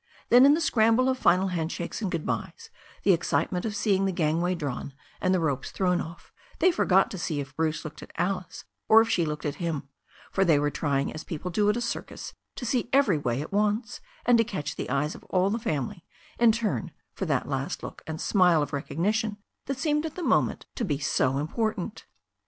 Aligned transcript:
Then 0.29 0.47
in 0.47 0.55
the 0.55 0.61
scramble 0.61 1.07
of 1.09 1.19
final 1.19 1.49
hand 1.49 1.71
shakes 1.71 2.01
and 2.01 2.09
good 2.11 2.25
byes, 2.25 2.71
the 3.03 3.13
excitement 3.13 3.65
of 3.65 3.75
seeing 3.75 4.05
the 4.05 4.11
gangway 4.11 4.55
drawn 4.55 4.95
and 5.21 5.31
the 5.31 5.39
ropes 5.39 5.69
thrown 5.69 6.01
off, 6.01 6.33
they 6.57 6.71
forgot 6.71 7.11
to 7.11 7.19
see 7.19 7.39
if 7.39 7.55
Bruce 7.55 7.85
looked 7.85 8.01
at 8.01 8.09
Alice 8.17 8.65
or 8.89 9.01
if 9.01 9.09
she 9.09 9.27
looked 9.27 9.45
at 9.45 9.57
him, 9.61 9.89
for 10.31 10.43
they 10.43 10.57
were 10.57 10.71
trying 10.71 11.13
as 11.13 11.23
people 11.23 11.51
do 11.51 11.69
at 11.69 11.77
a 11.77 11.81
circus 11.81 12.33
to 12.55 12.65
see 12.65 12.89
every 12.91 13.19
way 13.19 13.41
at 13.43 13.51
once, 13.53 14.01
and 14.25 14.39
to 14.39 14.43
catch 14.43 14.75
the 14.75 14.89
eyes 14.89 15.13
of 15.13 15.23
all 15.25 15.51
the 15.51 15.59
family 15.59 16.03
in 16.39 16.51
turn 16.51 16.89
for 17.13 17.27
that 17.27 17.47
last 17.47 17.83
look 17.83 18.01
and 18.07 18.19
smile 18.19 18.63
of 18.63 18.73
recognition 18.73 19.37
that 19.67 19.77
seemed 19.77 20.03
at 20.03 20.15
the 20.15 20.23
moment 20.23 20.65
to 20.73 20.83
be 20.83 20.97
so 20.97 21.33
impor 21.33 21.75
tant. 21.75 22.07